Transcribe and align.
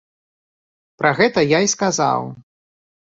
Пра 1.01 1.11
гэта 1.21 1.39
я 1.45 1.59
і 1.67 1.71
сказаў. 1.77 2.21